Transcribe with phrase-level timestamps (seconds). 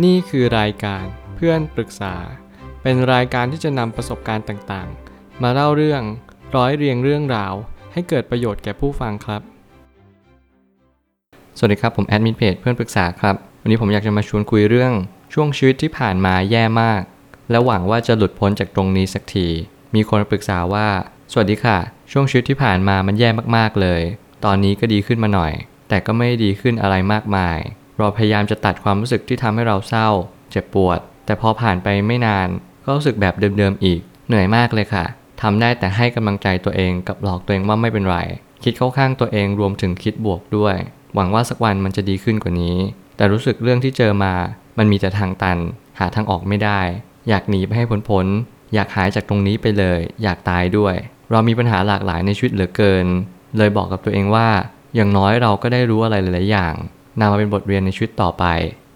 [0.00, 1.04] นี่คือรายการ
[1.36, 2.14] เพื่อนปรึกษา
[2.82, 6.02] เป็นรายการที่จะนำประสบการณ์ต่างๆ มาเล่าเรื่อง
[6.56, 7.54] ร้อยเรียงเรื่องราว
[7.92, 9.42] ให้เกิดประโยชน์แก่ผู้ฟังครับ
[11.58, 14.92] สวัสดีครับ ผมแอดมินเพจเพื่อนปรึกษาครับ วันนี้ผมอยากจะมาชวนคุยเรื่อง
[15.32, 17.02] ช่วงชีวิตที่ผ่านมาแย่มาก
[17.50, 19.48] และหวังว่าจะหลุดพ้นจากตรงนี้สักที
[19.94, 20.88] มีคนปรึกษาว่า
[21.32, 21.78] สวัสดีค่ะ
[22.12, 24.02] ช่วงชีวิตที่ผ่านมามันแย่มากๆเลย
[24.44, 25.52] ตอนนี้ก็ดีขึ้นมาหน่อย
[25.88, 27.58] แต่ก็ไม่ได้ดีขึ้นอะไรมากมาย
[27.98, 30.08] เราพยายามจะตัดความรู้สึกที่ทำให้เราเศร้า
[30.50, 32.48] เจ็บปวด แต่พอผ่านไปไม่นาน
[32.84, 35.04] ก็รู้สึกแบบเดิมๆอีก เหนื่อยมากเลยค่ะ
[35.42, 38.18] ทำได้แต่ให้กำลังใจตัวเองกับหลอกตัวเองว่าไม่เป็นไร
[38.64, 40.76] คิดเข้าข้างตัวเองรวมถึงคิดบวกด้วย
[41.14, 42.76] หวังว่าสักวันมันจะดีขึ้นกว่านี้
[43.16, 44.34] แต่รู้สึกเรื่องที่เจอมา
[44.78, 45.58] มันมีแต่ทางตัน
[45.98, 46.80] หาทางออกไม่ได้
[47.28, 50.94] อยากหนีไปให้พ้นๆอยากหายจากตรงนี้ไปเลย อยากตายด้วย
[51.30, 53.06] เรามีปัญหาหลากหลายในชีวิตเหลือเกิน
[53.58, 54.48] เลยบอกกับตัวเองว่า
[54.94, 56.74] อย่างน้อยเราก็ได้รู้อะไรหลายๆอย่าง
[57.18, 58.44] นำมาเป็นบทเรียนในชีวิตต่อไป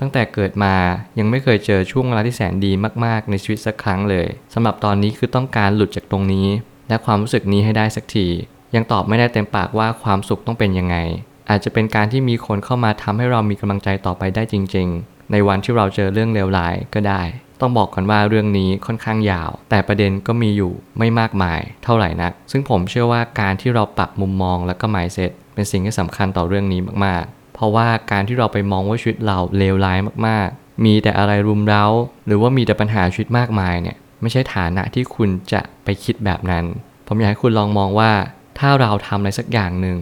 [0.00, 0.74] ตั้งแต่เกิดมา
[1.18, 2.72] ยังไม่เคยเจอช่วงเวลาที่แสนดี
[3.04, 6.46] มากๆ ในชีวิตสักครั้งเลยสำหรับตอนนี้คือต้องการหลุดจากตรงนี้
[6.88, 8.26] และความรู้สึกนี้ให้ได้สักที
[8.74, 10.96] ยังตอบไม่ได้เต็มปากว่าความสุขต้องเป็นยังไง
[11.50, 17.22] อาจจะเป็นการที่มีคนเข้ามาทำให้เรามีกำลังใจต่อไปได้จริง ๆ ในวันที่เราเจอเรื่องเลวร้ายก็ได้
[17.60, 31.84] ต้องบอกก่อนว่าเรื่องนี้ค่อนข้างยาว แต่ประเด็นก็มีอยู่ไม่มากมายเท่าไหร่นัก ซึ่งผมเชื่อว่าการที่เราปรับมุมมองและก็ mindset เป็นสิ่งที่สำคัญต่อเรื่องนี้มากๆ ราะว่าการที่เราไปมองว่าชีวิตเราเลวร้ายมากๆ มีแต่อะไรรุมเร้า
[32.26, 36.64] หรือว่ามีแต่ปัญหาชีวิตมากมายเนี่ยไม่ใช่ฐานะที่คุณจะไปคิดแบบนั้น
[37.06, 38.12] ผมอยากให้คุณลองมองว่า
[38.58, 39.98] ถ้าเราทำอะไรสักอย่างหนึ่ง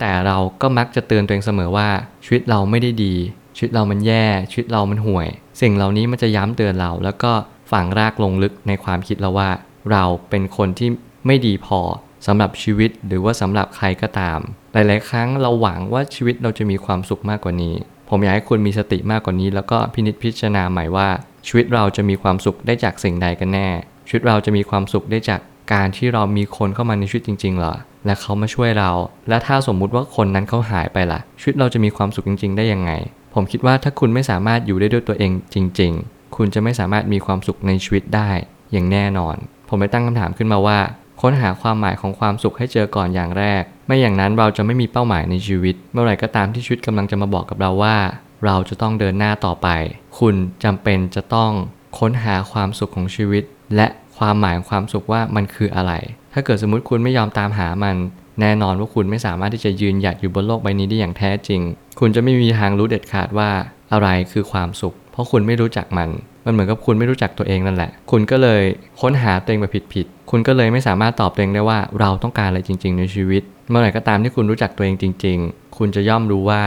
[0.00, 1.88] แต่เราก็มักจะเตือนตัวเองเสมอว่า
[2.24, 3.14] ชีวิตเราไม่ได้ดี
[3.56, 5.28] ชีวิตเรามันแย่ ชีวิตเรามันห่วย
[5.60, 7.32] สิ่งเหล่านี้มันจะย้ำเตือนเรา แล้วก็
[7.72, 9.50] ฝังรากลงลึกในความคิดเราว่า
[9.92, 10.88] เราเป็นคนที่
[11.26, 11.80] ไม่ดีพอ
[12.26, 14.38] สำหรับชีวิตหรือว่าสำหรับใครก็ตาม
[14.72, 17.74] หลาย ๆ ครั้งเราหวังว่าชีวิตเราจะมีความสุขมากกว่านี้
[18.08, 21.08] ผมอยากให้คุณมีสติมากกว่านี้ แล้วก็พินิจพิจารณาใหม่ว่า
[21.46, 23.68] ชีวิตเราจะมีความสุขได้จากสิ่งใดกันแน่
[24.08, 25.40] ชีวิตเราจะมีความสุขได้จาก
[25.72, 27.74] การที่เรามีคนเข้ามาในชีวิตจริง ๆ เหรอ
[28.06, 28.90] และเขามาช่วยเรา
[29.28, 32.90] และถ้าสมมุติว่าคนนั้นเขาหายไปล่ะ ชีวิตเราจะมีความสุขจริง ๆ ได้ยังไง
[33.34, 38.30] ผมคิดว่าถ้าคุณไม่สามารถอยู่ได้ด้วยตัวเองจริง ๆ คุณจะไม่สามารถมีความสุขในชีวิตได้
[38.72, 39.36] อย่างแน่นอน
[39.68, 40.78] ผมไปตั้งคำถามขึ้นมาว่า
[41.20, 47.96] ค้นหาความหมายของความสุขให้เจอก่อนอย่างแรก ไม่อย่างนั้นเราจะไม่มีเป้าหมายในชีวิต เมื่อไหร่ก็ตามที่ชีวิตกำลังจะมาบอกกับเราว่า
[48.44, 49.68] เราจะต้องเดินหน้าต่อไป
[50.18, 50.34] คุณ
[50.64, 51.50] จำเป็นจะต้อง
[51.98, 53.44] ค้นหาความสุขของชีวิต
[53.76, 53.86] และ
[54.18, 55.92] ความหมายของความสุขว่ามันคืออะไร
[56.32, 57.96] ถ้าเกิดสมมติคุณไม่ยอมตามหามัน
[58.40, 61.60] แน่นอนว่าคุณไม่สามารถที่จะยืนหยัดอยู่บนโลกใบนี้ได้อย่างแท้จริง
[62.00, 63.50] คุณจะไม่มีทางรู้เด็ดขาดว่า
[63.92, 66.10] อะไรคือความสุข เพราะคุณไม่รู้จักมัน
[66.44, 68.62] มันเหมือนกับคุณไม่รู้จักตัวเองนั่นแหละ คุณก็เลย
[69.00, 76.62] ค้นหาตัวเองแบบผิดๆ คุณก็เลยไม่สามารถตอบตัวเองได้ว่าเราต้องการอะไรจริง ๆ ในชีวิต เมื่อไหร่ก็ตามที่คุณรู้จักตัวเองจริง ๆ คุณจะย่อมรู้ว่า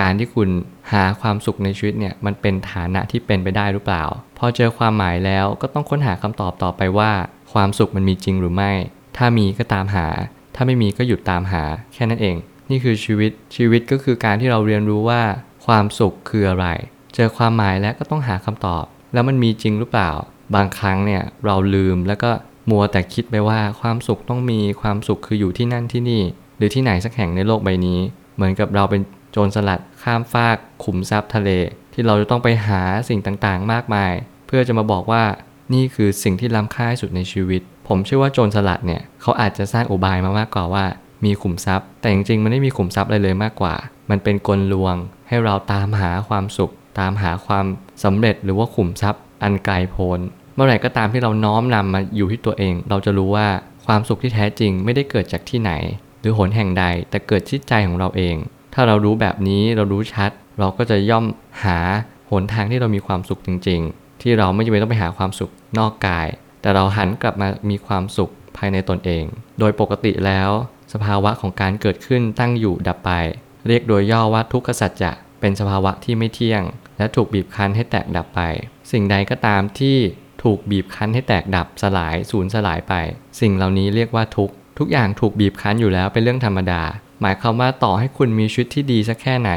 [0.00, 0.48] การที่คุณ
[0.92, 4.04] หาความสุขในชีวิตเนี่ยมันเป็นฐานะที่เป็นไปได้หรือเปล่า
[4.38, 7.10] พอเจอความหมายแล้วก็ต้องค้นหาคำตอบต่อไปว่า
[7.52, 8.72] ความสุขมันมีจริงหรือไม่
[9.16, 10.06] ถ้ามีก็ตามหา
[10.54, 11.62] ถ้าไม่มีก็หยุดตามหา
[11.94, 12.36] แค่นั้นเอง
[12.70, 15.22] นี่คือชีวิตชีวิตก็คือการที่เราเรียนรู้ว่า
[15.66, 16.66] ความสุขคืออะไร
[17.14, 20.10] เจอความหมายแล้วก็ต้องหาคำตอบ แล้วมันมีจริงหรือเปล่า
[20.54, 22.30] บางครั้งเนี่ยเราลืมแล้วก็
[22.70, 26.22] มัวแต่คิดไปว่าความสุขต้องมีความสุขคืออยู่ที่นั่นที่นี่
[26.56, 28.00] หรือที่ไหนสักแห่งในโลกใบนี้
[28.34, 31.50] เหมือนกับเราเป็นโจรสลัดข้ามฟากขุมทรัพย์ทะเล
[31.92, 34.12] ที่เราจะต้องไปหาสิ่งต่างๆ มากมาย
[34.46, 35.22] เพื่อจะมาบอกว่า
[35.74, 40.84] นี่คือสิ่งที่ล้ำค่าที่สุดในชีวิต ผมเชื่อว่าโจรสลัดเนี่ยเขาอาจจะสร้างอุบายมามากกว่าว่า
[41.24, 43.74] มีขุมทรัพย์ แต่จริงๆมันไม่มีขุมทรัพย์อะไรเลยมากกว่า
[44.10, 44.94] มันเป็นกลลวง
[45.28, 47.66] ให้เราตามหาความสุข ตามหาความ
[48.04, 50.20] สำเร็จหรือว่าขุมทรัพย์อันไกลโพ้น
[50.54, 53.48] เมื่อไหร่ก็ตามที่เราน้อมนำมาอยู่ที่ตัวเอง เราจะรู้ว่า
[53.86, 55.72] ความสุขที่แท้จริงไม่ได้เกิดจากที่ไหน
[56.20, 58.36] หรือหนแห่งใดแต่เกิดที่ใจของเราเอง
[58.74, 61.24] ถ้าเรารู้แบบนี้เรารู้ชัด เราก็จะย่อม
[61.64, 61.78] หา
[62.30, 66.28] หนทางที่เรามีความสุขจริง ๆ ที่เราไม่จำเป็นต้องไปหาความสุขนอกกาย
[66.62, 69.24] แต่เราหันกลับมามีความสุขภายในตนเอง
[69.58, 70.50] โดยปกติแล้ว
[70.92, 73.10] สภาวะของการเกิดขึ้นตั้งอยู่ดับไป
[73.66, 76.62] เรียกโดยย่อว่าทุกขสัจจะเป็นสภาวะที่ไม่เที่ยง
[77.00, 78.40] และถูกบีบคั้นให้แตกดับไป
[78.92, 79.96] สิ่งใดก็ตามที่
[80.42, 82.94] ถูกบีบคั้นให้แตกดับสลายสูญสลายไป
[83.40, 86.82] สิ่งเหล่านี้เรียกว่าทุกข์ทุกอย่างถูกบีบคั้นอยู่แล้วเป็นเรื่องธรรมดา
[87.20, 89.52] หมายความว่าต่อให้คุณมีชีวิตที่ดีสักแค่ไหน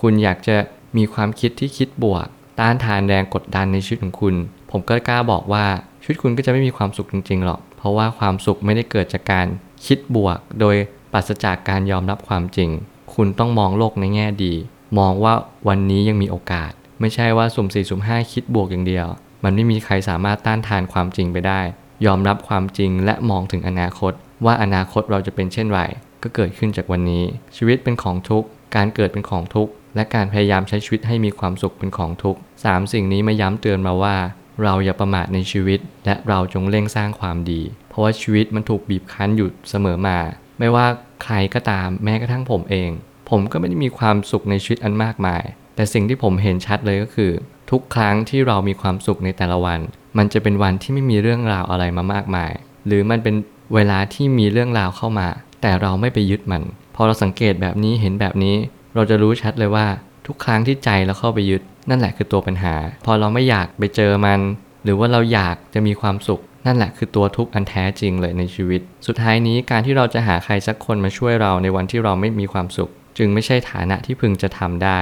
[0.00, 0.56] คุณอยากจะ
[0.96, 2.26] มีความคิดที่คิดบวก
[2.60, 4.34] ต้านทานแรงกดดันในชีวิตของคุณ
[4.70, 5.66] ผมก็กล้าบอกว่า
[6.02, 9.46] ชีวิตคุณก็จะไม่มีความสุขจริงๆหรอก เพราะว่าความสุขไม่ได้เกิดจากการ
[9.86, 10.76] คิดบวก โดย
[11.12, 12.70] ปราศจากการยอมรับความจริง
[13.14, 14.54] คุณต้องมองโลกในแง่ดี
[14.98, 15.34] มองว่า
[15.68, 19.06] วันนี้ยังมีโอกาส ไม่ใช่ว่าสุ่มสี่สุ่มห้าคิดบวกอย่างเดียว
[19.44, 21.60] มันไม่มีใครสามารถต้านทานความจริงไปได้
[22.06, 24.12] ยอมรับความจริงและมองถึงอนาคต
[24.44, 25.80] ว่าอนาคตเราจะเป็นเช่นไร
[26.22, 27.24] ก็เกิดขึ้นจากวันนี้
[27.56, 34.16] ชีวิตเป็นของทุกข์การเกิดเป็นของทุกข์และการพยายามใช้ชีวิตให้มีความสุขเป็นของทุกข์สามสิ่งนี้มาย้ำเตือนมาว่า
[34.62, 40.18] เราอย่าประมาทในชีวิต และเราจงเร่งสร้างความดี เพราะว่าชีวิตมันถูกบีบคั้นอยู่เสมอมา
[40.58, 40.86] ไม่ว่า
[41.22, 42.90] ใครก็ตามแม้กระทั่งผมเอง
[43.30, 45.42] ผมก็ไม่ได้มีความสุขในชีวิตอันมากมาย
[45.78, 47.32] แต่สิ่งที่ผมเห็นชัดเลยก็คือ
[47.70, 49.80] ทุกครั้งที่เรามีความสุขในแต่ละวัน
[50.18, 52.52] มันจะเป็นวันที่ไม่มีเรื่องราวอะไรมามากมาย
[52.86, 53.34] หรือมันเป็น
[53.74, 55.28] เวลาที่มีเรื่องราวเข้ามา
[55.62, 56.62] แต่เราไม่ไปยึดมัน
[56.94, 58.56] พอเราสังเกตแบบนี้เห็นแบบนี้
[58.94, 59.86] เราจะรู้ชัดเลยว่า
[60.26, 64.40] ทุกครั้งที่ใจเราเข้าไปยึด นั่นแหละคือตัวปัญหา พอเราไม่อยากไปเจอมัน
[64.84, 75.00] หรือว่าเราอยากจะมีความสุข นั่นแหละคือตัวทุกข์อันแท้จริงเลยในชีวิต สุดท้ายนี้การที่เราจะหาใครสักคนมาช่วยเราในวันที่เราไม่มีความสุข จึงไม่ใช่ฐานะที่พึงจะทำได้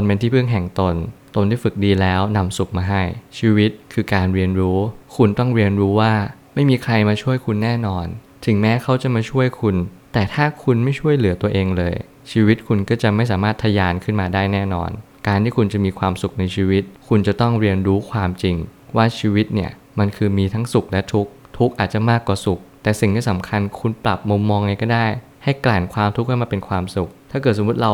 [0.00, 0.94] นเป็นที่พึ่งแห่งตน
[1.36, 3.02] ตนที่ฝึกดีแล้วนำสุขมาให้
[3.38, 4.78] ชีวิตคือการเรียนรู้
[5.16, 6.12] คุณต้องเรียนรู้ว่า
[6.54, 8.06] ไม่มีใครมาช่วยคุณแน่นอน
[8.46, 9.76] ถึงแม้เขาจะมาช่วยคุณ
[10.12, 11.94] แต่ถ้าคุณไม่ช่วยเหลือตัวเองเลย
[12.30, 14.90] ชีวิตคุณก็จะไม่สามารถทะยานขึ้นมาได้แน่นอน
[15.26, 18.56] การที่คุณจะมีความสุขในชีวิต คุณจะต้องเรียนรู้ความจริง
[18.96, 25.06] ว่าชีวิตเนี่ยมันคือมีทั้งสุขและทุกข์ทุกข์อาจจะมากกว่าสุข แต่สิ่งที่สำคัญคุณปรับมุมมองไงก็ได้
[25.46, 27.92] ให้กลั่นความทุกข์ให้มาเป็นความสุข ถ้าเกิดสมมติเรา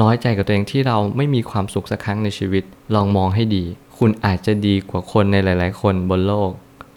[0.00, 2.64] น้อยใจกับตัวเองที่เราไม่มีความสุขสักครั้งในชีวิต
[2.94, 3.64] ลองมองให้ดี
[3.98, 6.50] คุณอาจจะดีกว่าคนในหลาย ๆ คนบนโลก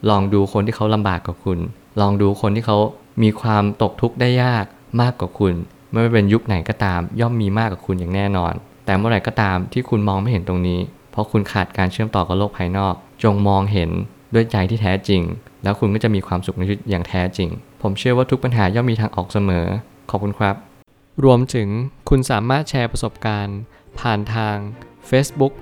[0.09, 1.59] ลองดูคนที่เขาลำบากกว่าคุณ
[2.01, 2.77] ลองดูคนที่เขา
[3.24, 4.65] มีความตกทุกข์ได้ยาก
[5.01, 5.53] มากกว่าคุณ
[5.92, 8.53] ไม่ว่าเป็นยุคไหนก็ตาม ย่อมมีมากกว่าคุณอย่างแน่นอน
[8.86, 10.80] แต่เมื่อไหร่ก็ตามที่คุณมองไม่เห็นตรงนี้
[11.12, 12.94] เพราะคุณขาดการเชื่อมต่อกับโลกภายนอก
[13.24, 13.89] จงมองเห็น
[14.33, 15.21] ด้วยใจที่แท้จริง
[15.63, 17.50] แล้วคุณก็จะมีความสุขในชีวิตอย่างแท้จริง
[17.81, 19.65] ผมเชื่อว่าทุกปัญหาย่อมมีทางออกเสมอ
[20.12, 20.56] ขอบคุณครับ
[21.24, 21.69] รวมถึง
[22.10, 23.60] คุณสามารถแชร์ประสบการณ์
[24.00, 24.58] ผ่านทาง
[25.10, 25.54] Facebook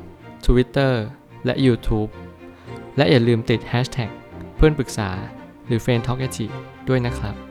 [0.45, 0.93] Twitter
[1.45, 2.09] และ YouTube
[2.97, 4.09] และอย่าลืมติด Hashtag
[4.55, 5.09] เพื่อนปรึกษา
[5.67, 6.21] หรือ f r ร e n d t a l k
[6.89, 7.48] ด้วยนะครับ